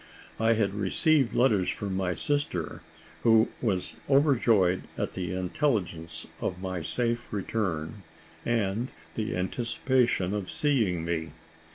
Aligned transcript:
I 0.39 0.53
had 0.53 0.73
received 0.73 1.35
letters 1.35 1.69
from 1.69 1.95
my 1.95 2.15
sister, 2.15 2.81
who 3.21 3.49
was 3.61 3.93
overjoyed 4.09 4.85
at 4.97 5.13
the 5.13 5.35
intelligence 5.35 6.25
of 6.41 6.59
my 6.59 6.81
safe 6.81 7.31
return, 7.31 8.01
and 8.43 8.91
the 9.13 9.37
anticipation 9.37 10.33
of 10.33 10.49
seeing 10.49 11.05
me. 11.05 11.33